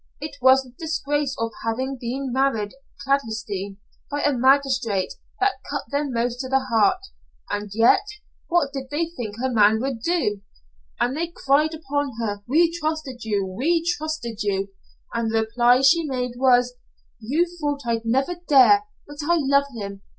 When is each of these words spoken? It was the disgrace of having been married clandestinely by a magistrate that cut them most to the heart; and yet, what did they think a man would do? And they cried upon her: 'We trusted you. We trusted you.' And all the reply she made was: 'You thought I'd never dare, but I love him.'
It 0.19 0.37
was 0.41 0.63
the 0.63 0.73
disgrace 0.79 1.35
of 1.37 1.51
having 1.63 1.95
been 2.01 2.33
married 2.33 2.73
clandestinely 3.05 3.77
by 4.09 4.23
a 4.23 4.33
magistrate 4.33 5.13
that 5.39 5.57
cut 5.69 5.83
them 5.91 6.11
most 6.11 6.39
to 6.39 6.49
the 6.49 6.61
heart; 6.71 6.97
and 7.51 7.69
yet, 7.71 8.01
what 8.47 8.73
did 8.73 8.89
they 8.89 9.11
think 9.15 9.35
a 9.37 9.51
man 9.51 9.79
would 9.81 10.01
do? 10.01 10.41
And 10.99 11.15
they 11.15 11.27
cried 11.45 11.75
upon 11.75 12.13
her: 12.19 12.41
'We 12.47 12.75
trusted 12.79 13.23
you. 13.23 13.45
We 13.45 13.85
trusted 13.85 14.41
you.' 14.41 14.69
And 15.13 15.25
all 15.25 15.33
the 15.41 15.45
reply 15.45 15.81
she 15.81 16.03
made 16.03 16.31
was: 16.35 16.73
'You 17.19 17.45
thought 17.61 17.81
I'd 17.85 18.01
never 18.03 18.33
dare, 18.47 18.85
but 19.07 19.17
I 19.21 19.35
love 19.39 19.65
him.' 19.77 20.01